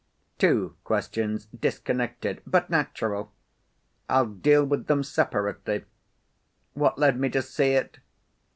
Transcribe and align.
"Two 0.39 0.75
questions, 0.83 1.45
disconnected, 1.55 2.41
but 2.47 2.71
natural. 2.71 3.31
I'll 4.09 4.25
deal 4.25 4.65
with 4.65 4.87
them 4.87 5.03
separately. 5.03 5.85
What 6.73 6.97
led 6.97 7.19
me 7.19 7.29
to 7.29 7.43
see 7.43 7.73
it? 7.73 7.99